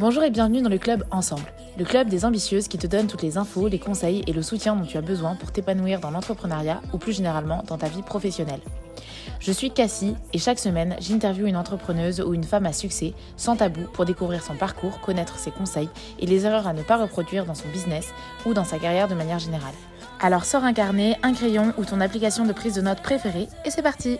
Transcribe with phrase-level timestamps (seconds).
[0.00, 3.20] Bonjour et bienvenue dans le club Ensemble, le club des ambitieuses qui te donne toutes
[3.20, 6.80] les infos, les conseils et le soutien dont tu as besoin pour t'épanouir dans l'entrepreneuriat
[6.94, 8.62] ou plus généralement dans ta vie professionnelle.
[9.40, 13.56] Je suis Cassie et chaque semaine, j'interviewe une entrepreneuse ou une femme à succès sans
[13.56, 17.44] tabou pour découvrir son parcours, connaître ses conseils et les erreurs à ne pas reproduire
[17.44, 18.08] dans son business
[18.46, 19.74] ou dans sa carrière de manière générale.
[20.18, 23.70] Alors sors un carnet, un crayon ou ton application de prise de notes préférée et
[23.70, 24.18] c'est parti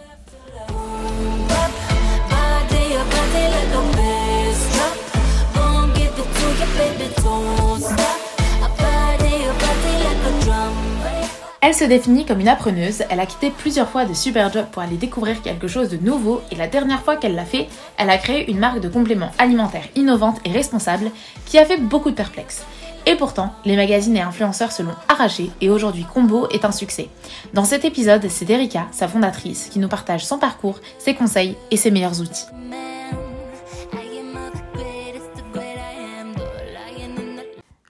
[11.71, 14.83] Elle se définit comme une appreneuse, elle a quitté plusieurs fois de super jobs pour
[14.83, 18.19] aller découvrir quelque chose de nouveau et la dernière fois qu'elle l'a fait, elle a
[18.19, 21.13] créé une marque de compléments alimentaires innovante et responsable
[21.47, 22.65] qui a fait beaucoup de perplexes.
[23.07, 27.09] Et pourtant, les magazines et influenceurs se l'ont arraché et aujourd'hui Combo est un succès.
[27.55, 31.77] Dans cet épisode, c'est Erika, sa fondatrice, qui nous partage son parcours, ses conseils et
[31.77, 32.47] ses meilleurs outils.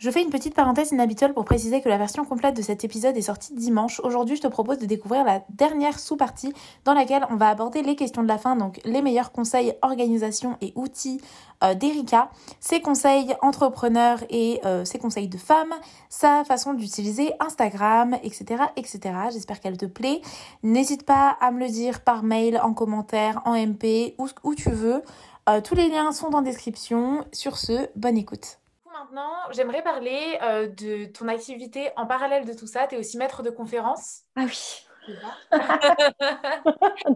[0.00, 3.18] Je fais une petite parenthèse inhabituelle pour préciser que la version complète de cet épisode
[3.18, 4.00] est sortie dimanche.
[4.00, 6.54] Aujourd'hui, je te propose de découvrir la dernière sous-partie
[6.86, 10.56] dans laquelle on va aborder les questions de la fin, donc les meilleurs conseils, organisation
[10.62, 11.20] et outils
[11.62, 15.74] euh, d'Erika, ses conseils entrepreneurs et euh, ses conseils de femme,
[16.08, 18.62] sa façon d'utiliser Instagram, etc.
[18.76, 19.00] etc.
[19.30, 20.22] J'espère qu'elle te plaît.
[20.62, 24.70] N'hésite pas à me le dire par mail, en commentaire, en MP, où, où tu
[24.70, 25.02] veux.
[25.50, 27.26] Euh, tous les liens sont en description.
[27.32, 28.59] Sur ce, bonne écoute
[29.00, 32.86] maintenant, j'aimerais parler euh, de ton activité en parallèle de tout ça.
[32.86, 34.22] Tu es aussi maître de conférence.
[34.36, 34.86] Ah oui.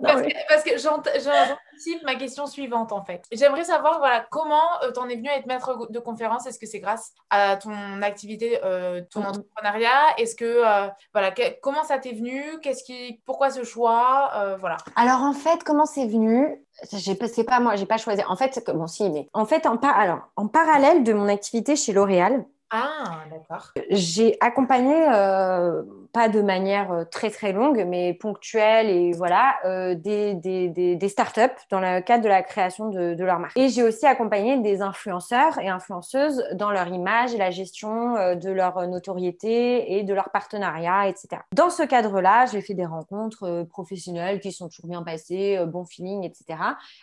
[0.03, 0.23] parce
[0.65, 3.25] que, j'anticipe ma question suivante en fait.
[3.33, 6.47] J'aimerais savoir voilà comment euh, tu en es venu à être maître de conférence?
[6.47, 9.29] Est-ce que c'est grâce à ton activité, euh, ton mm-hmm.
[9.29, 10.17] entrepreneuriat?
[10.19, 11.33] Est-ce que euh, voilà
[11.63, 12.43] comment ça t'est venu?
[12.63, 14.57] Qu'est-ce qui, pourquoi ce choix?
[14.59, 14.77] Voilà.
[14.97, 16.61] Alors en fait, comment c'est venu?
[16.83, 18.23] C'est pas moi, j'ai pas choisi.
[18.27, 21.93] En fait, bon si, mais en fait en, alors, en parallèle de mon activité chez
[21.93, 22.45] L'Oréal,
[22.77, 23.71] ah, d'accord.
[23.91, 25.83] J'ai accompagné, euh,
[26.15, 30.95] pas de manière euh, très très longue, mais ponctuelle et voilà, euh, des, des, des,
[30.95, 33.59] des, startups dans le cadre de la création de, de leur marque.
[33.59, 38.51] Et j'ai aussi accompagné des influenceurs et influenceuses dans leur image et la gestion de
[38.51, 41.43] leur notoriété et de leur partenariat, etc.
[41.53, 46.23] Dans ce cadre-là, j'ai fait des rencontres professionnelles qui sont toujours bien passées, bon feeling,
[46.25, 46.59] etc.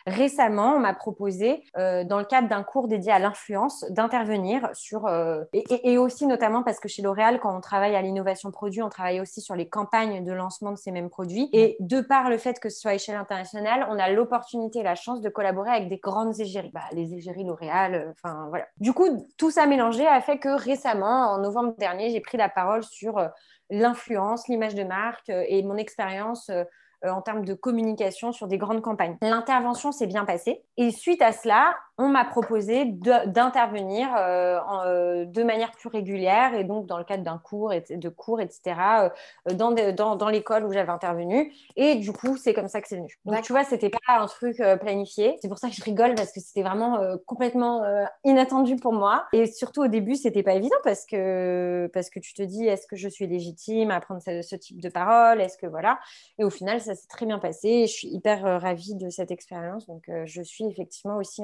[0.08, 5.10] Récemment, on m'a proposé, dans le cadre d'un cours dédié à l'influence, d'intervenir sur
[5.52, 9.01] et, aussi notamment parce que chez L'Oréal, quand on travaille à l'innovation produit, on travaille
[9.22, 11.50] aussi sur les campagnes de lancement de ces mêmes produits.
[11.54, 14.84] Et de par le fait que ce soit à échelle internationale, on a l'opportunité et
[14.84, 16.72] la chance de collaborer avec des grandes égéries.
[16.74, 18.66] Bah, les égéries L'Oréal, euh, enfin voilà.
[18.80, 22.50] Du coup, tout ça mélangé a fait que récemment, en novembre dernier, j'ai pris la
[22.50, 23.28] parole sur euh,
[23.70, 26.50] l'influence, l'image de marque euh, et mon expérience
[27.04, 29.18] en termes de communication sur des grandes campagnes.
[29.24, 30.64] L'intervention s'est bien passée.
[30.78, 36.64] Et suite à cela, on m'a proposé d'intervenir euh, euh, de manière plus régulière et
[36.64, 38.62] donc dans le cadre d'un cours, et, de cours, etc.,
[39.50, 41.54] euh, dans, dans, dans l'école où j'avais intervenu.
[41.76, 43.20] Et du coup, c'est comme ça que c'est venu.
[43.26, 45.38] Donc, tu vois, c'était pas un truc planifié.
[45.42, 47.84] C'est pour ça que je rigole parce que c'était vraiment complètement
[48.24, 49.26] inattendu pour moi.
[49.34, 52.88] Et surtout, au début, c'était pas évident parce que, parce que tu te dis, est-ce
[52.88, 55.40] que je suis légitime à prendre ce, ce type de parole?
[55.40, 56.00] Est-ce que voilà
[56.40, 57.68] Et au final, ça s'est très bien passé.
[57.68, 59.86] Et je suis hyper ravie de cette expérience.
[59.88, 61.44] Donc, je suis effectivement aussi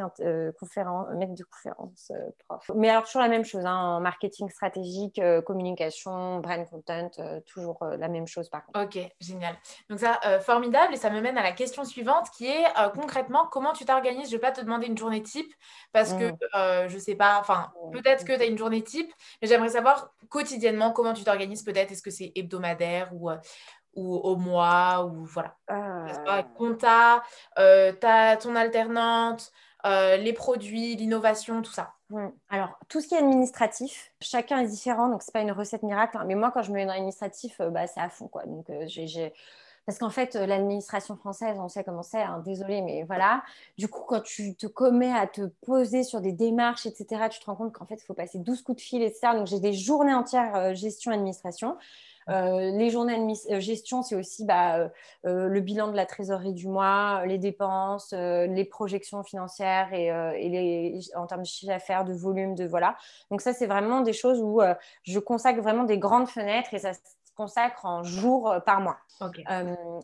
[0.51, 2.71] conférence, maître de conférence, euh, prof.
[2.75, 7.39] Mais alors toujours la même chose, hein, en marketing stratégique, euh, communication, brand content, euh,
[7.45, 8.81] toujours la même chose par contre.
[8.83, 9.55] Ok, génial.
[9.89, 13.73] Donc ça, formidable, et ça me mène à la question suivante qui est concrètement comment
[13.73, 14.29] tu t'organises?
[14.29, 15.53] Je ne vais pas te demander une journée type
[15.93, 16.89] parce que mmh.
[16.89, 17.91] je ne sais pas, enfin mmh.
[17.91, 21.63] peut-être que tu as une journée type, mais j'aimerais savoir quotidiennement comment tu t'organises?
[21.63, 21.91] Peut-être.
[21.91, 23.29] Est-ce que c'est hebdomadaire ou
[23.97, 25.55] ou au mois ou voilà.
[25.71, 26.43] Euh...
[26.55, 27.23] Compta,
[27.57, 29.51] euh, as ton alternante,
[29.87, 31.93] euh, les produits, l'innovation, tout ça
[32.49, 36.17] Alors, tout ce qui est administratif, chacun est différent, donc c'est pas une recette miracle.
[36.17, 36.25] Hein.
[36.27, 38.45] mais moi, quand je me mets dans l'administratif, euh, bah, c'est à fond, quoi.
[38.45, 39.33] Donc, euh, j'ai
[39.85, 43.41] parce qu'en fait, l'administration française, on sait comment c'est, hein, désolé, mais voilà.
[43.77, 47.45] Du coup, quand tu te commets à te poser sur des démarches, etc., tu te
[47.45, 49.29] rends compte qu'en fait, il faut passer 12 coups de fil, etc.
[49.33, 51.77] Donc, j'ai des journées entières gestion-administration.
[52.29, 54.89] Euh, les journées de euh, gestion, c'est aussi bah,
[55.25, 60.99] euh, le bilan de la trésorerie du mois, les dépenses, les projections financières et, les,
[61.15, 62.97] en termes de chiffre d'affaires, de volume, de voilà.
[63.31, 64.61] Donc ça, c'est vraiment des choses où
[65.03, 66.99] je consacre vraiment des grandes fenêtres et ça se
[67.35, 68.97] consacre en jours par mois.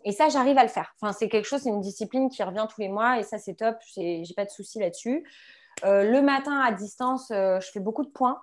[0.06, 0.94] et ça, j'arrive à le faire.
[1.02, 3.56] Enfin, c'est quelque chose, c'est une discipline qui revient tous les mois et ça, c'est
[3.56, 3.78] top.
[3.96, 5.26] J'ai pas de souci là-dessus.
[5.84, 8.40] le matin à distance, je fais beaucoup de points.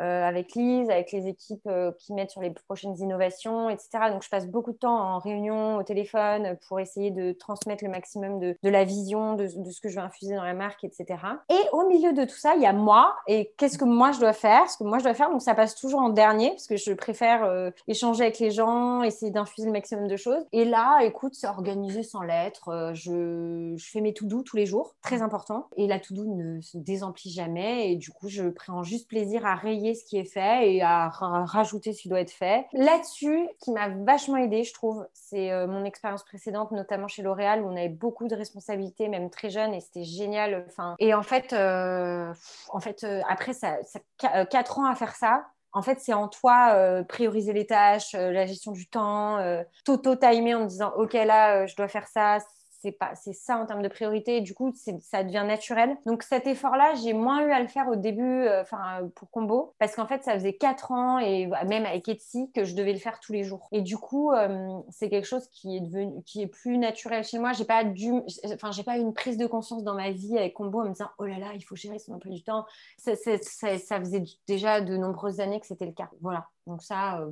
[0.00, 1.68] Avec Lise, avec les équipes
[1.98, 3.90] qui mettent sur les prochaines innovations, etc.
[4.10, 7.90] Donc, je passe beaucoup de temps en réunion, au téléphone, pour essayer de transmettre le
[7.90, 11.06] maximum de, la vision, de, ce que je veux infuser dans la marque, etc.
[11.48, 14.20] Et au milieu de tout ça, il y a moi et qu'est-ce que moi je
[14.20, 15.30] dois faire, ce que moi je dois faire.
[15.30, 19.30] Donc, ça passe toujours en dernier parce que je préfère échanger avec les gens, essayer
[19.30, 20.44] d'infuser le maximum de choses.
[20.52, 22.92] Et là, écoute, c'est organisé sans lettres.
[22.94, 25.68] Je, fais mes to do tous les jours, très important.
[25.76, 27.92] Et la to do ne se désemplit jamais.
[27.92, 31.08] Et du coup, je prends juste plaisir à rayer ce qui est fait et à
[31.08, 32.66] rajouter ce qui doit être fait.
[32.72, 37.62] Là-dessus, qui m'a vachement aidé, je trouve, c'est euh, mon expérience précédente, notamment chez L'Oréal,
[37.62, 40.64] où on avait beaucoup de responsabilités, même très jeune, et c'était génial.
[40.68, 42.32] Enfin, et en fait, euh,
[42.70, 44.00] en fait, euh, après ça, ça,
[44.44, 48.72] 4 ans à faire ça, en fait, c'est en toi prioriser les tâches, la gestion
[48.72, 49.38] du temps,
[49.84, 52.38] t'auto-timer en me disant, OK, là, je dois faire ça,
[52.80, 54.40] c'est pas c'est ça en termes de priorité.
[54.40, 55.96] Du coup ça devient naturel.
[56.06, 59.30] Donc cet effort là j'ai moins eu à le faire au début euh, enfin pour
[59.30, 62.92] combo parce qu'en fait ça faisait quatre ans et même avec Etsy que je devais
[62.92, 63.68] le faire tous les jours.
[63.72, 67.38] Et du coup euh, c'est quelque chose qui est devenu qui est plus naturel chez
[67.38, 67.52] moi.
[67.52, 68.12] J'ai pas dû
[68.52, 70.92] enfin j'ai pas eu une prise de conscience dans ma vie avec combo en me
[70.92, 72.66] disant oh là là il faut gérer son emploi du temps.
[72.98, 76.10] Ça, ça, ça faisait déjà de nombreuses années que c'était le cas.
[76.20, 77.30] Voilà donc ça, euh,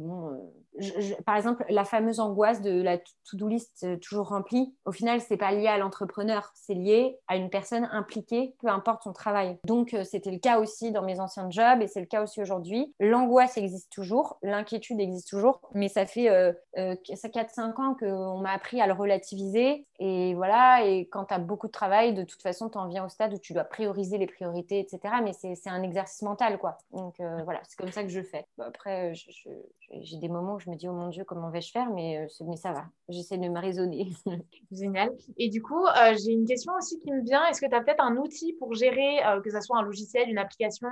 [0.81, 5.21] euh, par exemple, la fameuse angoisse de la to-do list euh, toujours remplie, au final,
[5.21, 9.59] c'est pas lié à l'entrepreneur, c'est lié à une personne impliquée, peu importe son travail.
[9.65, 12.95] Donc c'était le cas aussi dans mes anciens jobs et c'est le cas aussi aujourd'hui.
[13.01, 18.81] L'angoisse existe toujours, l'inquiétude existe toujours, mais ça fait euh, 4-5 ans qu'on m'a appris
[18.81, 19.87] à le relativiser.
[20.01, 23.05] Et voilà, et quand tu as beaucoup de travail, de toute façon, tu en viens
[23.05, 25.15] au stade où tu dois prioriser les priorités, etc.
[25.23, 26.79] Mais c'est un exercice mental, quoi.
[26.93, 28.47] Donc voilà, c'est comme ça que je fais.
[28.59, 29.51] après, je
[29.91, 31.91] j'ai des moments où je me dis, oh mon Dieu, comment vais-je faire?
[31.91, 34.09] Mais, euh, mais ça va, j'essaie de me raisonner.
[34.73, 35.11] Génial.
[35.37, 37.45] Et du coup, euh, j'ai une question aussi qui me vient.
[37.47, 40.29] Est-ce que tu as peut-être un outil pour gérer, euh, que ce soit un logiciel,
[40.29, 40.89] une application,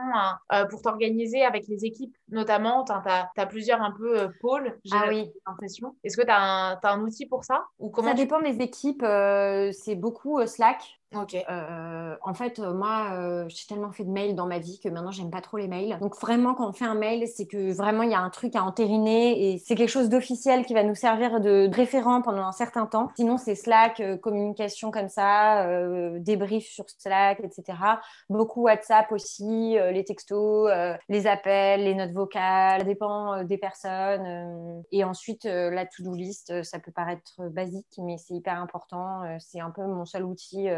[0.70, 2.84] pour t'organiser avec les équipes notamment?
[2.84, 5.30] Tu as, plusieurs un peu pôles, j'ai ah, oui.
[5.46, 5.94] l'impression.
[6.02, 7.64] Est-ce que tu as, as, un outil pour ça?
[7.78, 9.04] Ou comment Ça dépend des équipes.
[9.72, 10.95] c'est beaucoup Slack.
[11.14, 11.36] Ok.
[11.48, 14.88] Euh, en fait, euh, moi, euh, j'ai tellement fait de mails dans ma vie que
[14.88, 15.96] maintenant, j'aime pas trop les mails.
[16.00, 18.56] Donc, vraiment, quand on fait un mail, c'est que vraiment, il y a un truc
[18.56, 22.52] à entériner et c'est quelque chose d'officiel qui va nous servir de référent pendant un
[22.52, 23.10] certain temps.
[23.16, 25.66] Sinon, c'est Slack, communication comme ça,
[26.18, 27.78] débrief sur Slack, etc.
[28.28, 30.70] Beaucoup WhatsApp aussi, les textos,
[31.08, 32.80] les appels, les notes vocales.
[32.80, 34.82] Ça dépend des personnes.
[34.90, 39.22] et ensuite, la to-do list, ça peut paraître basique, mais c'est hyper important.
[39.38, 40.68] c'est un peu mon seul outil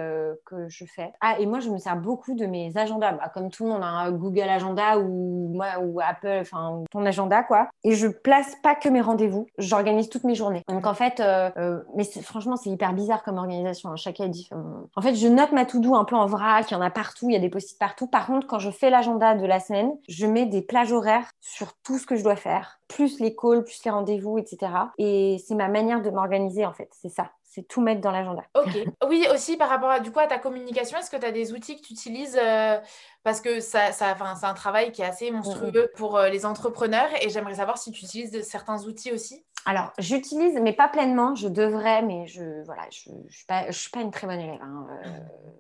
[0.47, 1.13] que je fais.
[1.21, 3.13] Ah, et moi, je me sers beaucoup de mes agendas.
[3.13, 7.43] Bah, comme tout le monde, un Google Agenda ou, moi, ou Apple, enfin, ton agenda,
[7.43, 7.69] quoi.
[7.85, 10.63] Et je place pas que mes rendez-vous, j'organise toutes mes journées.
[10.69, 13.91] Donc, en fait, euh, euh, mais franchement, c'est hyper bizarre comme organisation.
[13.91, 13.97] Hein.
[13.97, 14.63] Chacun est différent.
[14.97, 17.29] En fait, je note ma to-do un peu en vrac, il y en a partout,
[17.29, 18.07] il y a des post-it partout.
[18.07, 21.73] Par contre, quand je fais l'agenda de la semaine, je mets des plages horaires sur
[21.83, 24.73] tout ce que je dois faire, plus les calls, plus les rendez-vous, etc.
[24.99, 26.91] Et c'est ma manière de m'organiser, en fait.
[26.93, 28.45] C'est ça c'est tout mettre dans l'agenda.
[28.55, 28.71] Ok.
[29.09, 31.53] Oui, aussi par rapport à, du coup, à ta communication, est-ce que tu as des
[31.53, 32.79] outils que tu utilises euh,
[33.25, 37.09] Parce que ça, ça, c'est un travail qui est assez monstrueux pour euh, les entrepreneurs
[37.21, 39.45] et j'aimerais savoir si tu utilises certains outils aussi.
[39.67, 41.35] Alors, j'utilise, mais pas pleinement.
[41.35, 44.63] Je devrais, mais je voilà, je ne suis, suis, pas une très bonne élève.
[44.63, 44.87] Hein.
[45.05, 45.09] Euh,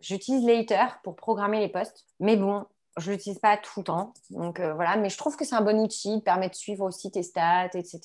[0.00, 2.06] j'utilise Later pour programmer les posts.
[2.20, 2.64] Mais bon,
[2.98, 4.12] je l'utilise pas tout le temps.
[4.30, 6.84] Donc euh, voilà, mais je trouve que c'est un bon outil, il permet de suivre
[6.84, 8.00] aussi tes stats, etc.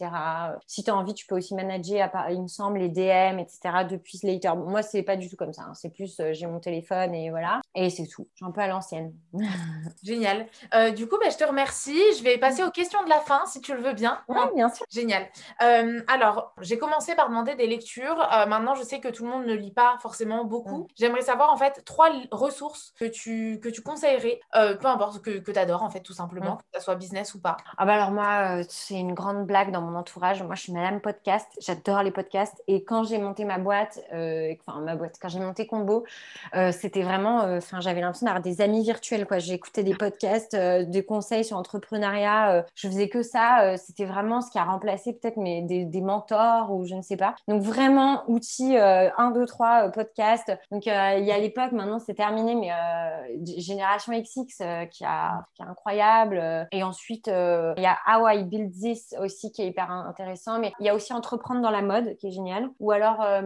[0.67, 3.85] Si tu as envie, tu peux aussi manager, il me semble, les DM, etc.
[3.89, 4.49] depuis Slater.
[4.55, 5.63] Bon, moi, c'est pas du tout comme ça.
[5.63, 5.73] Hein.
[5.73, 7.61] C'est plus, euh, j'ai mon téléphone et voilà.
[7.75, 8.27] Et c'est tout.
[8.35, 9.13] Suis un peu à l'ancienne.
[10.03, 10.47] Génial.
[10.73, 11.99] Euh, du coup, bah, je te remercie.
[12.17, 14.19] Je vais passer aux questions de la fin, si tu le veux bien.
[14.27, 14.85] Oui, bien sûr.
[14.89, 15.27] Génial.
[15.59, 18.17] alors, j'ai commencé par demander des lectures.
[18.47, 20.87] maintenant, je sais que tout le monde ne lit pas forcément beaucoup.
[20.95, 24.39] J'aimerais savoir, en fait, trois ressources que tu, que tu conseillerais
[24.83, 27.39] peu importe, que, que tu adores en fait, tout simplement, que ça soit business ou
[27.39, 30.43] pas Ah bah alors moi, euh, c'est une grande blague dans mon entourage.
[30.43, 32.61] Moi, je suis madame podcast, j'adore les podcasts.
[32.67, 36.03] Et quand j'ai monté ma boîte, euh, enfin ma boîte, quand j'ai monté Combo,
[36.55, 39.25] euh, c'était vraiment, enfin j'avais l'impression d'avoir des amis virtuels.
[39.25, 39.39] quoi.
[39.39, 42.65] J'écoutais des podcasts, des conseils sur l'entrepreneuriat.
[42.75, 43.77] je faisais que ça.
[43.77, 47.35] c'était vraiment ce qui a remplacé peut-être des, des, mentors ou je ne sais pas.
[47.47, 50.51] Donc vraiment, outil 1, 2, 3, podcast.
[50.71, 52.71] Donc il y a l'époque, maintenant c'est terminé, mais
[53.57, 56.67] Génération XX, euh, qui, est incroyable.
[56.71, 60.59] Et ensuite, euh, il y a How I Build This aussi qui est hyper intéressant.
[60.59, 62.69] Mais il y a aussi Entreprendre dans la mode qui est génial.
[62.79, 63.41] Ou alors euh,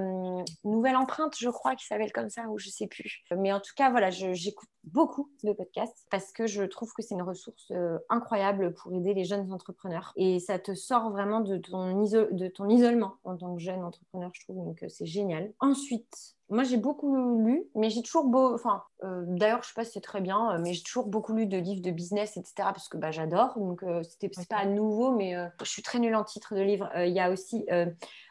[0.64, 3.24] Nouvelle Empreinte, je crois, qui s'appelle comme ça, ou je sais plus.
[3.36, 7.16] Mais en tout cas, voilà, j'écoute beaucoup de podcasts parce que je trouve que c'est
[7.16, 7.74] une ressource
[8.10, 10.14] incroyable pour aider les jeunes entrepreneurs.
[10.16, 14.32] Et ça te sort vraiment de ton, de ton isolement en tant que jeune entrepreneur,
[14.34, 14.64] je trouve.
[14.64, 15.52] Donc, c'est génial.
[15.60, 18.54] Ensuite, moi, j'ai beaucoup lu, mais j'ai toujours beau.
[18.54, 21.34] Enfin, euh, d'ailleurs, je sais pas si c'est très bien, euh, mais j'ai toujours beaucoup
[21.34, 22.54] lu de livres de business, etc.
[22.58, 23.58] Parce que bah, j'adore.
[23.58, 26.90] Donc, euh, c'était c'est pas nouveau, mais je suis très nulle en titre de livre.
[26.96, 27.66] Il y a aussi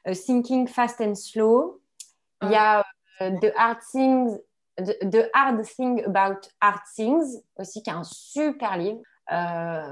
[0.07, 1.81] Thinking Fast and Slow.
[2.43, 2.85] Il y a
[3.21, 4.39] The Hard Things.
[4.79, 9.01] The, Hard Thing About Hard Things aussi, qui est un super livre.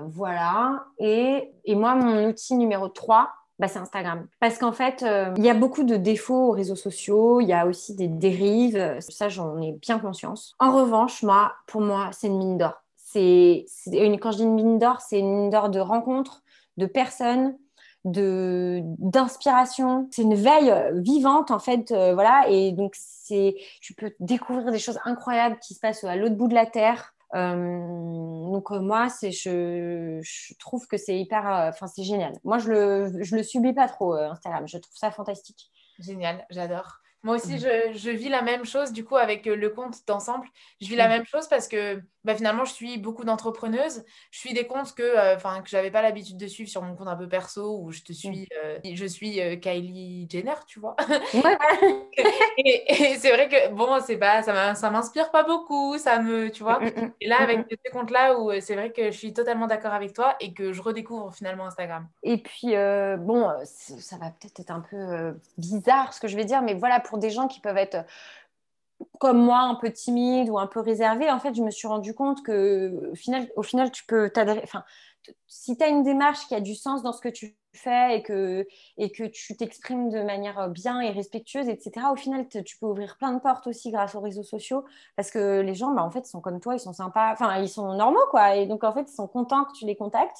[0.09, 0.87] voilà.
[0.99, 4.27] Et, et moi, mon outil numéro 3, bah, c'est Instagram.
[4.41, 7.53] Parce qu'en fait, euh, il y a beaucoup de défauts aux réseaux sociaux, il y
[7.53, 10.55] a aussi des dérives, ça j'en ai bien conscience.
[10.59, 12.83] En revanche, moi, pour moi, c'est une mine d'or.
[12.97, 16.43] C'est, une, quand je dis une mine d'or, c'est une mine d'or de rencontres,
[16.79, 17.57] de personnes,
[18.05, 20.09] de d'inspiration.
[20.11, 22.47] C'est une veille vivante en fait, euh, voilà.
[22.49, 26.49] Et donc c'est, tu peux découvrir des choses incroyables qui se passent à l'autre bout
[26.49, 27.14] de la terre.
[27.35, 30.21] Euh, donc euh, moi, c'est, je,
[30.59, 32.33] trouve que c'est hyper, euh, enfin c'est génial.
[32.45, 34.67] Moi, je le, je le subis pas trop Instagram.
[34.69, 35.71] Je trouve ça fantastique.
[35.99, 37.04] Génial, j'adore.
[37.25, 40.47] Moi aussi, je, je, vis la même chose du coup avec le compte d'ensemble.
[40.81, 44.03] Je vis la même chose parce que bah, finalement, je suis beaucoup d'entrepreneuses.
[44.31, 46.97] Je suis des comptes que, euh, enfin, que j'avais pas l'habitude de suivre sur mon
[46.97, 48.47] compte un peu perso où je te suis, mm.
[48.65, 50.97] euh, je suis euh, Kylie Jenner, tu vois.
[52.57, 56.81] et, c'est vrai que bon, c'est pas, ça m'inspire pas beaucoup, ça me, tu vois.
[56.81, 59.93] Mm, mm, et là, avec ces comptes-là où c'est vrai que je suis totalement d'accord
[59.93, 62.09] avec toi et que je redécouvre finalement Instagram.
[62.23, 62.75] Et puis,
[63.19, 67.01] bon, ça va peut-être être un peu bizarre ce que je vais dire, mais voilà,
[67.01, 68.05] pour des gens qui peuvent être
[69.19, 72.15] comme moi, un peu timide ou un peu réservé, en fait, je me suis rendu
[72.15, 74.63] compte que au final, au final tu peux t'adresser.
[74.65, 74.85] Enfin,
[75.47, 78.23] si tu as une démarche qui a du sens dans ce que tu fais et
[78.23, 78.67] que,
[78.99, 83.17] et que tu t'exprimes de manière bien et respectueuse, etc., au final, tu peux ouvrir
[83.17, 84.85] plein de portes aussi grâce aux réseaux sociaux
[85.17, 87.69] parce que les gens, bah, en fait, sont comme toi, ils sont sympas, enfin, ils
[87.69, 88.57] sont normaux, quoi.
[88.57, 90.39] Et donc, en fait, ils sont contents que tu les contactes.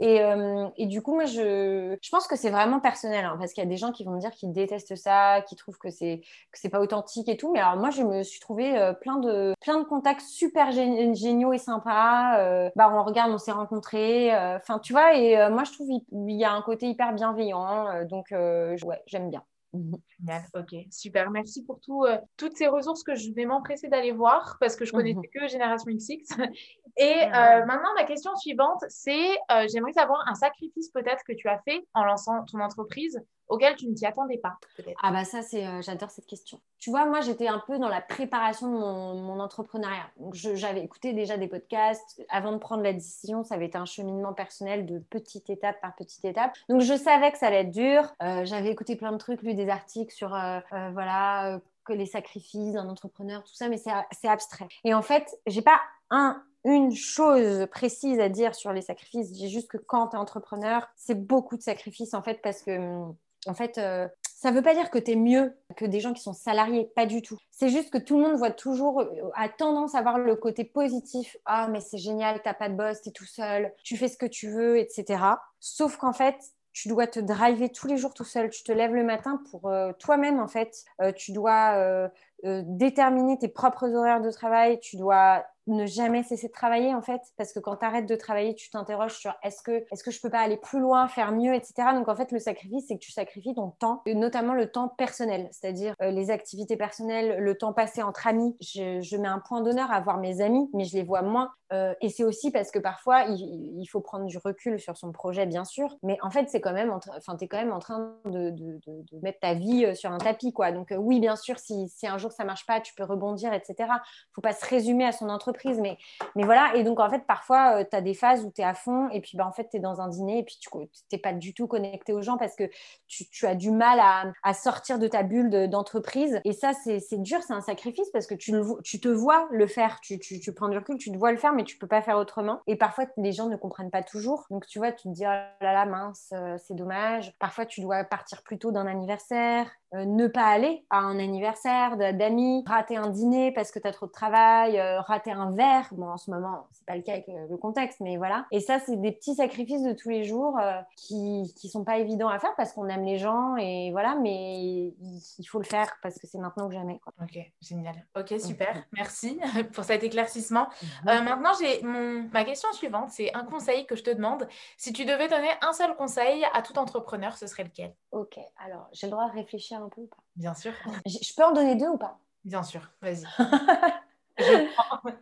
[0.00, 3.52] Et, euh, et du coup, moi, je, je pense que c'est vraiment personnel hein, parce
[3.52, 5.90] qu'il y a des gens qui vont me dire qu'ils détestent ça, qui trouvent que
[5.90, 6.22] c'est
[6.52, 7.52] que c'est pas authentique et tout.
[7.52, 11.52] Mais alors, moi, je me suis trouvé euh, plein, de, plein de contacts super géniaux
[11.52, 12.38] et sympas.
[12.38, 14.34] Euh, bah, on regarde, on s'est rencontrés.
[14.56, 17.88] Enfin, tu vois, et moi, je trouve il y a un côté hyper bienveillant.
[17.88, 19.42] Euh, donc, euh, ouais, j'aime bien.
[20.20, 21.30] Génial, ok, super.
[21.30, 24.84] Merci pour tout, euh, toutes ces ressources que je vais m'empresser d'aller voir parce que
[24.84, 25.40] je connaissais mhm.
[25.40, 26.38] que Génération XX.
[26.96, 27.26] Et
[27.66, 29.36] maintenant, ma question suivante, c'est
[29.72, 33.86] j'aimerais savoir un sacrifice peut-être que tu as fait en lançant ton entreprise auquel tu
[33.86, 34.58] ne t'y attendais pas
[35.02, 36.60] Ah bah ça, c'est, euh, j'adore cette question.
[36.78, 40.10] Tu vois, moi, j'étais un peu dans la préparation de mon, entrepreneuriat.
[40.32, 42.22] J'avais écouté déjà des podcasts.
[42.30, 45.94] Avant de prendre la décision, ça avait été un cheminement personnel de petite étape par
[45.94, 46.52] petite étape.
[46.68, 48.14] Donc, je savais que ça allait être dur.
[48.22, 50.60] Euh, j'avais écouté plein de trucs, lu des articles sur, euh,
[50.92, 54.68] voilà, que les sacrifices d'un entrepreneur, tout ça, mais c'est abstrait.
[54.84, 59.36] Et en fait, j'ai pas un une chose précise à dire sur les sacrifices.
[59.38, 62.70] J'ai juste que quand tu es entrepreneur, c'est beaucoup de sacrifices en fait parce que
[62.70, 63.14] hum,
[63.46, 66.12] en fait, euh, ça ne veut pas dire que tu es mieux que des gens
[66.12, 67.36] qui sont salariés, pas du tout.
[67.50, 70.64] C'est juste que tout le monde voit toujours, euh, a tendance à voir le côté
[70.64, 71.36] positif.
[71.44, 74.16] Ah, mais c'est génial, t'as pas de boss, tu es tout seul, tu fais ce
[74.16, 75.22] que tu veux, etc.
[75.60, 76.36] Sauf qu'en fait,
[76.72, 78.50] tu dois te driver tous les jours tout seul.
[78.50, 80.84] Tu te lèves le matin pour euh, toi-même, en fait.
[81.16, 82.10] tu dois
[82.42, 84.80] déterminer tes propres horaires de travail.
[84.80, 88.16] Tu dois ne jamais cesser de travailler en fait parce que quand tu arrêtes de
[88.16, 91.32] travailler tu t'interroges sur est-ce que est-ce que je peux pas aller plus loin faire
[91.32, 94.70] mieux etc donc en fait le sacrifice c'est que tu sacrifies ton temps notamment le
[94.70, 95.48] temps personnel.
[95.50, 98.56] C'est-à-dire euh, les activités personnelles le temps passé entre amis.
[98.60, 101.50] Je, mets un point d'honneur à voir mes amis mais je les vois moins.
[101.72, 105.46] Euh, et c'est aussi parce que parfois il, faut prendre du recul sur son projet
[105.46, 105.96] bien sûr.
[106.02, 109.18] Mais en fait c'est quand même enfin es quand même en train de, de, de,
[109.22, 110.72] mettre ta vie euh, sur un tapis quoi.
[110.72, 113.88] Donc oui bien sûr si, si un jour ça marche pas tu peux rebondir etc
[114.32, 115.98] faut pas se résumer à son entreprise mais,
[116.36, 116.74] mais voilà.
[116.74, 119.08] Et donc, en fait, parfois, euh, tu as des phases où tu es à fond
[119.10, 120.68] et puis bah, en fait, tu es dans un dîner et puis tu
[121.12, 122.64] n'es pas du tout connecté aux gens parce que
[123.08, 124.00] tu, tu as du mal
[124.42, 126.40] à, sortir de ta bulle d'entreprise.
[126.44, 130.00] et ça, c'est dur, c'est un sacrifice parce que tu, tu te vois le faire.
[130.00, 132.02] Tu, tu, tu, prends du recul, tu te vois le faire, mais tu peux pas
[132.02, 132.60] faire autrement.
[132.66, 134.46] Et parfois, les gens ne comprennent pas toujours.
[134.50, 137.32] Donc, tu vois, tu te dis, oh là là, mince, euh, c'est dommage.
[137.38, 139.70] Parfois, tu dois partir plus tôt d'un anniversaire.
[139.94, 143.92] Euh, ne pas aller à un anniversaire d'amis, rater un dîner parce que tu as
[143.92, 145.88] trop de travail, euh, rater un verre.
[145.92, 148.46] Bon, en ce moment, c'est pas le cas avec euh, le contexte, mais voilà.
[148.50, 150.58] Et ça, c'est des petits sacrifices de tous les jours
[150.96, 154.58] qui, qui sont pas évidents à faire parce qu'on aime les gens et voilà, mais
[154.58, 156.98] il, faut le faire parce que c'est maintenant que jamais.
[156.98, 157.12] Quoi.
[157.22, 157.94] Ok, génial.
[158.18, 158.84] Ok, super.
[158.92, 159.38] Merci
[159.72, 160.66] pour cet éclaircissement.
[161.04, 161.24] Mhm.
[161.24, 162.28] maintenant, j'ai mon...
[162.32, 164.48] ma question suivante, c'est un conseil que je te demande.
[164.76, 167.94] Si tu devais donner un seul conseil à tout entrepreneur, ce serait lequel?
[168.10, 170.22] Ok, alors j'ai le droit de réfléchir un peu ou pas?
[170.36, 170.72] Bien sûr.
[171.06, 172.18] Je peux en donner deux ou pas?
[172.44, 173.24] Bien sûr, vas-y.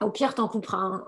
[0.00, 1.04] Au pire, t'en couperas un.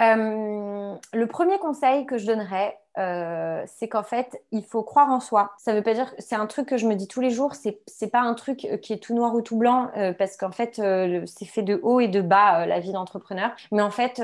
[0.00, 5.20] Euh, le premier conseil que je donnerais, euh, c'est qu'en fait, il faut croire en
[5.20, 5.52] soi.
[5.58, 7.80] Ça veut pas dire, c'est un truc que je me dis tous les jours, c'est,
[8.10, 10.80] pas un truc euh, qui est tout noir ou tout blanc, euh, parce qu'en fait,
[11.26, 13.50] c'est fait de haut et de bas, la vie d'entrepreneur.
[13.72, 14.22] Mais en fait,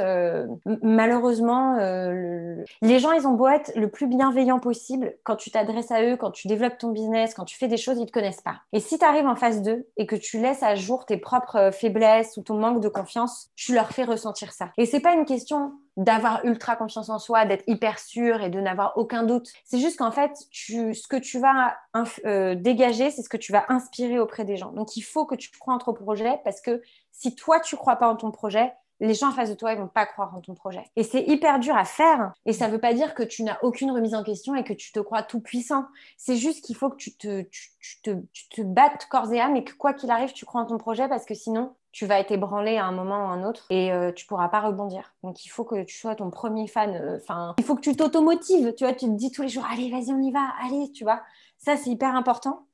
[0.83, 6.03] malheureusement, les gens, ils ont beau être le plus bienveillant possible, quand tu t'adresses à
[6.03, 8.61] eux, quand tu développes ton business, quand tu fais des choses, ils te connaissent pas.
[8.73, 11.71] Et si tu arrives en face d'eux et que tu laisses à jour tes propres
[11.73, 14.71] faiblesses ou ton manque de confiance, tu leur fais ressentir ça.
[14.79, 18.61] Et c'est pas une question d'avoir ultra confiance en soi, d'être hyper sûr et de
[18.61, 19.50] n'avoir aucun doute.
[19.65, 21.76] C'est juste qu'en fait, tu, ce que tu vas
[22.25, 24.73] euh, dégager, c'est ce que tu vas inspirer auprès des gens.
[24.73, 27.97] Donc, il faut que tu crois en ton projet parce que si toi, tu crois
[27.97, 30.41] pas en ton projet, les gens en face de toi, ils vont pas croire en
[30.41, 30.85] ton projet.
[30.97, 32.33] Et c'est hyper dur à faire.
[32.47, 34.93] Et ça veut pas dire que tu n'as aucune remise en question et que tu
[34.93, 35.87] te crois tout puissant.
[36.17, 39.57] C'est juste qu'il faut que tu te, tu, te, tu te battes corps et âme
[39.57, 42.21] et que quoi qu'il arrive, tu crois en ton projet parce que sinon, tu vas
[42.21, 45.15] être ébranlé à un moment ou à un autre et euh, tu pourras pas rebondir.
[45.23, 46.95] Donc il faut que tu sois ton premier fan.
[46.95, 48.75] Euh, enfin, il faut que tu t'automotives.
[48.75, 51.05] Tu vois, tu te dis tous les jours, allez, vas-y, on y va, allez, tu
[51.05, 51.23] vois.
[51.59, 52.67] Ça, c'est hyper important.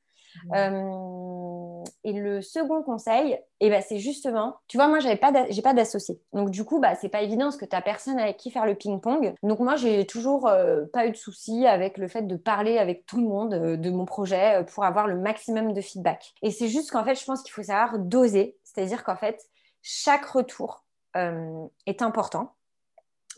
[0.54, 1.61] Euh,
[2.04, 6.20] et le second conseil, eh ben, c'est justement, tu vois, moi, j'avais pas, pas d'associé.
[6.32, 8.74] Donc, du coup, bah, c'est pas évident parce que tu personne avec qui faire le
[8.74, 9.34] ping-pong.
[9.42, 10.50] Donc, moi, j'ai toujours
[10.92, 14.04] pas eu de souci avec le fait de parler avec tout le monde de mon
[14.04, 16.34] projet pour avoir le maximum de feedback.
[16.42, 19.48] Et c'est juste qu'en fait, je pense qu'il faut savoir doser c'est-à-dire qu'en fait,
[19.82, 20.84] chaque retour
[21.16, 22.54] euh, est important.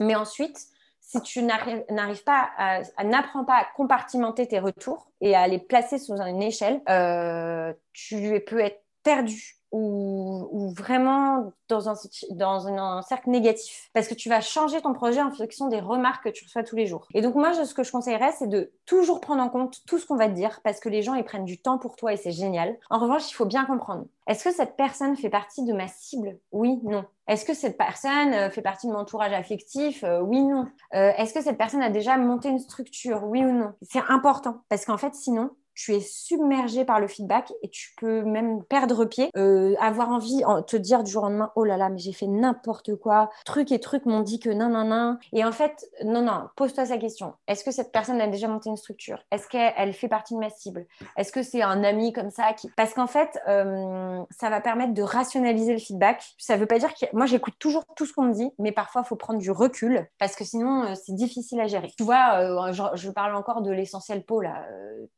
[0.01, 0.59] Mais ensuite,
[1.05, 5.99] si tu n'arrives pas à, n'apprends pas à compartimenter tes retours et à les placer
[5.99, 11.95] sous une échelle, euh, tu peux être perdu ou, vraiment dans, un,
[12.31, 13.91] dans un, cercle négatif.
[13.93, 16.77] Parce que tu vas changer ton projet en fonction des remarques que tu reçois tous
[16.77, 17.07] les jours.
[17.15, 20.07] Et donc moi, ce que je conseillerais, c'est de toujours prendre en compte tout ce
[20.07, 22.17] qu'on va te dire parce que les gens, ils prennent du temps pour toi et
[22.17, 22.77] c'est génial.
[22.91, 24.05] En revanche, il faut bien comprendre.
[24.27, 26.39] Est-ce que cette personne fait partie de ma cible?
[26.53, 27.05] Oui, non.
[27.27, 30.05] Est-ce que cette personne euh, fait partie de mon entourage affectif?
[30.05, 30.67] Euh, Oui, non.
[30.95, 33.25] Euh, est-ce que cette personne a déjà monté une structure?
[33.25, 33.73] Oui ou non?
[33.83, 38.23] C'est important parce qu'en fait, sinon, tu es submergé par le feedback et tu peux
[38.23, 41.77] même perdre pied, euh, avoir envie, de te dire du jour au lendemain, oh là
[41.77, 45.19] là, mais j'ai fait n'importe quoi, truc et truc m'ont dit que non, non, non.
[45.33, 47.35] Et en fait, non, non, pose-toi sa question.
[47.49, 49.25] Est-ce que cette personne a déjà monté une structure?
[49.31, 50.87] Est-ce qu'elle fait partie de ma cible?
[51.17, 52.71] Est-ce que c'est un ami comme ça qui...
[52.77, 56.23] Parce qu'en fait, euh, ça va permettre de rationaliser le feedback.
[56.39, 57.07] Ça veut pas dire que...
[57.13, 60.09] Moi, j'écoute toujours tout ce qu'on me dit, mais parfois, il faut prendre du recul
[60.19, 61.93] parce que sinon, euh, c'est difficile à gérer.
[61.97, 64.67] Tu vois, je, parle encore de l'essentiel pot, là.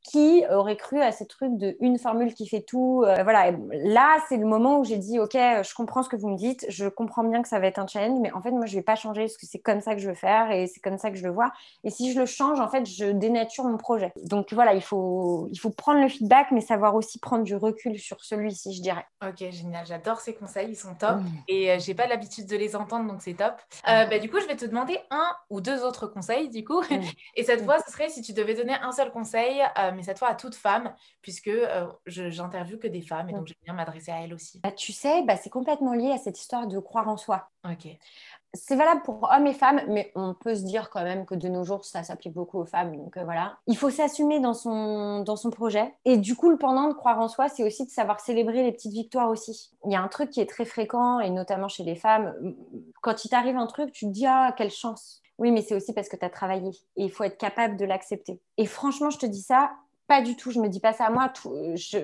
[0.03, 3.05] qui aurait cru à ces trucs de une formule qui fait tout.
[3.07, 6.29] Euh, voilà, là, c'est le moment où j'ai dit, OK, je comprends ce que vous
[6.29, 8.67] me dites, je comprends bien que ça va être un challenge, mais en fait, moi,
[8.67, 10.81] je vais pas changer parce que c'est comme ça que je veux faire et c'est
[10.81, 11.53] comme ça que je le vois.
[11.85, 14.13] Et si je le change, en fait, je dénature mon projet.
[14.25, 17.99] Donc voilà, il faut, il faut prendre le feedback, mais savoir aussi prendre du recul
[17.99, 19.07] sur celui-ci, je dirais.
[19.27, 19.87] Ok, génial.
[19.87, 21.17] J'adore ces conseils, ils sont top.
[21.17, 21.27] Mmh.
[21.49, 23.55] Et euh, j'ai pas l'habitude de les entendre, donc c'est top.
[23.89, 26.81] Euh, bah, du coup, je vais te demander un ou deux autres conseils, du coup.
[26.83, 27.01] Mmh.
[27.37, 27.65] Et cette mmh.
[27.65, 29.63] fois, ce serait si tu devais donner un seul conseil,
[29.95, 33.57] mais cette fois à toute femme, puisque euh, j'interviewe que des femmes et donc j'aime
[33.65, 34.61] bien m'adresser à elles aussi.
[34.63, 37.51] Bah, tu sais, bah, c'est complètement lié à cette histoire de croire en soi.
[37.69, 37.89] Ok.
[38.55, 41.49] C'est valable pour hommes et femmes, mais on peut se dire quand même que de
[41.49, 42.97] nos jours, ça s'applique beaucoup aux femmes.
[42.97, 43.59] Donc euh, voilà.
[43.67, 45.93] Il faut s'assumer dans son, dans son projet.
[46.05, 48.73] Et du coup, le pendant de croire en soi, c'est aussi de savoir célébrer les
[48.73, 49.73] petites victoires aussi.
[49.85, 52.35] Il y a un truc qui est très fréquent, et notamment chez les femmes.
[53.03, 55.23] Quand il t'arrive un truc, tu te dis Ah, quelle chance.
[55.39, 56.71] Oui, mais c'est aussi parce que tu as travaillé.
[56.97, 58.41] Et il faut être capable de l'accepter.
[58.57, 59.71] Et franchement, je te dis ça,
[60.07, 61.33] pas du tout, je me dis pas ça moi.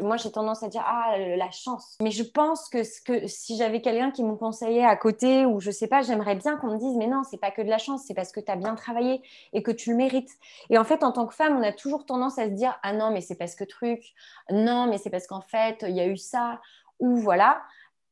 [0.03, 1.97] moi, j'ai tendance à dire ah la chance.
[2.03, 2.83] Mais je pense que
[3.27, 6.73] si j'avais quelqu'un qui me conseillait à côté ou je sais pas, j'aimerais bien qu'on
[6.73, 8.57] me dise mais non, c'est pas que de la chance, c'est parce que tu as
[8.57, 10.31] bien travaillé et que tu le mérites.
[10.71, 12.93] Et en fait, en tant que femme, on a toujours tendance à se dire ah
[12.93, 14.15] non, mais c'est parce que truc,
[14.51, 16.61] non, mais c'est parce qu'en fait, il y a eu ça
[16.99, 17.63] ou voilà.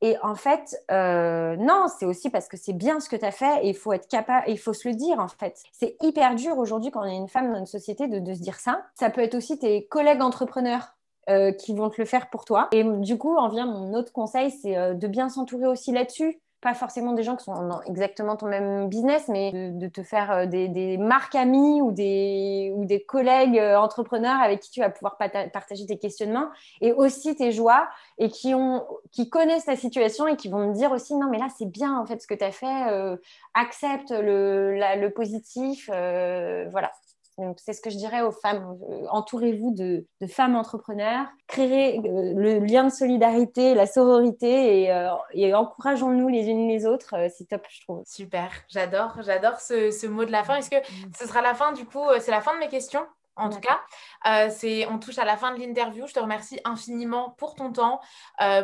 [0.02, 3.32] Et en fait, euh, non, c'est aussi parce que c'est bien ce que tu as
[3.32, 5.62] fait et il faut être capable, il faut se le dire en fait.
[5.72, 8.58] C'est hyper dur aujourd'hui quand on est une femme dans une société de, se dire
[8.58, 8.82] ça.
[8.94, 10.96] Ça peut être aussi tes collègues entrepreneurs
[11.28, 12.68] euh, qui vont te le faire pour toi.
[12.72, 16.40] Et du coup, en vient mon autre conseil, c'est euh, de bien s'entourer aussi là-dessus
[16.60, 20.30] pas forcément des gens qui sont dans exactement ton même business, mais de, te faire
[20.30, 24.90] euh, des, marques amies ou des, ou des collègues euh, entrepreneurs avec qui tu vas
[24.90, 26.48] pouvoir partager tes questionnements
[26.80, 30.74] et aussi tes joies et qui, ont, qui connaissent ta situation et qui vont me
[30.74, 33.16] dire aussi non mais là c'est bien en fait ce que tu as fait, euh,
[33.54, 36.92] accepte le, le positif, voilà.
[37.38, 38.78] Donc, c'est ce que je dirais aux femmes.
[38.90, 45.56] Euh, entourez-vous de, femmes entrepreneurs, créez euh, le lien de solidarité, la sororité et, euh,
[45.56, 47.14] encourageons-nous les unes les autres.
[47.36, 48.02] c'est top, je trouve.
[48.06, 50.56] Super, j'adore, j'adore ce, mot de la fin.
[50.56, 51.12] Est-ce que mm.
[51.18, 54.50] ce sera la fin du coup C'est la fin de mes questions en tout cas?
[54.50, 56.06] c'est, on touche à la fin de l'interview.
[56.06, 58.00] Je te remercie infiniment pour ton temps,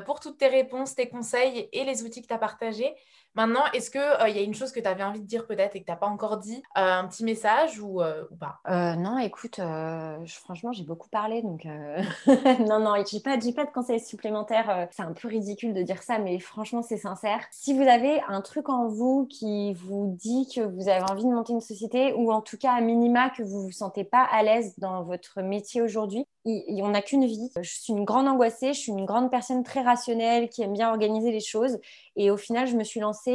[0.05, 2.95] pour toutes tes réponses, tes conseils et les outils que tu as partagés.
[3.37, 5.77] Maintenant, est-ce qu'il il y a une chose que tu avais envie de dire peut-être
[5.77, 8.61] et que tu n'as pas encore dit, un petit message ou, ou pas?
[8.97, 9.61] Non, écoute,
[10.27, 11.65] franchement, j'ai beaucoup parlé, donc
[12.69, 14.89] non, non, j'ai pas, pas de conseils supplémentaires.
[14.91, 17.41] c'est un peu ridicule de dire ça, mais franchement, c'est sincère.
[17.51, 21.31] Si vous avez un truc en vous qui vous dit que vous avez envie de
[21.31, 24.43] monter une société, ou en tout cas à minima que vous vous sentez pas à
[24.43, 27.51] l'aise dans votre métier aujourd'hui, on n'a qu'une vie.
[27.61, 30.91] Je suis une grande angoissée, je suis une grande personne très rationnelle qui aime bien
[30.91, 31.79] organiser les choses.
[32.15, 33.26] Et au final, je me suis lancée.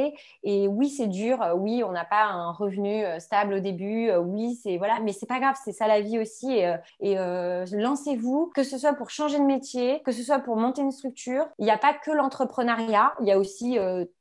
[0.44, 1.40] Et oui, c'est dur.
[1.56, 4.10] Oui, on n'a pas un revenu euh, stable au début.
[4.10, 5.56] Euh, oui, c'est voilà, mais c'est pas grave.
[5.64, 6.60] C'est ça la vie aussi.
[7.00, 10.82] Et, euh, lancez-vous, que ce soit pour changer de métier, que ce soit pour monter
[10.82, 11.48] une structure.
[11.60, 13.14] Il n'y a pas que l'entrepreneuriat.
[13.22, 13.78] Il y a aussi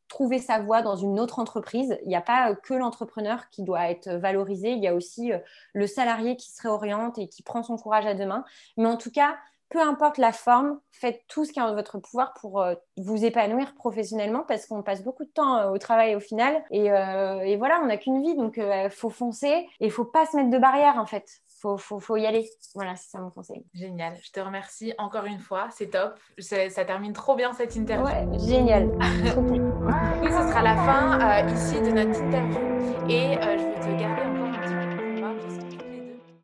[0.08, 1.98] trouver sa voie dans une autre entreprise.
[2.02, 5.30] Il n'y a pas que l'entrepreneur qui doit être valorisé, il y a aussi
[5.72, 8.44] le salarié qui se réoriente et qui prend son courage à deux mains.
[8.76, 9.36] Mais en tout cas,
[9.70, 13.24] peu importe la forme, faites tout ce qui est en votre pouvoir pour euh, vous
[13.24, 16.62] épanouir professionnellement parce qu'on passe beaucoup de temps euh, au travail au final.
[16.70, 20.26] Et, euh, voilà, on n'a qu'une vie, donc il faut foncer et il faut pas
[20.26, 21.28] se mettre de barrières en fait.
[21.60, 22.48] Faut, faut, faut y aller.
[22.74, 23.64] Voilà, c'est ça mon conseil.
[23.74, 24.16] Génial.
[24.22, 25.68] Je te remercie encore une fois.
[25.70, 26.18] C'est top.
[26.38, 28.06] Ça, termine trop bien cette interview.
[28.06, 28.86] Ouais, génial.
[28.88, 29.58] oui,
[30.28, 32.58] ce sera la fin ici de notre interview.
[33.10, 34.29] Et je vais te garder